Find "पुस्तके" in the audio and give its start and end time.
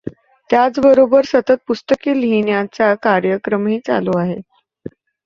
1.67-2.19